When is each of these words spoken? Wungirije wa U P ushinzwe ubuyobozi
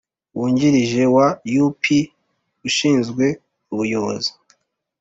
Wungirije 0.37 1.03
wa 1.15 1.27
U 1.65 1.67
P 1.81 1.83
ushinzwe 2.67 3.25
ubuyobozi 3.73 4.31